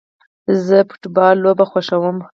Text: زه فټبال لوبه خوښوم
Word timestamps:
زه 0.65 0.77
فټبال 0.89 1.35
لوبه 1.43 1.65
خوښوم 1.71 2.17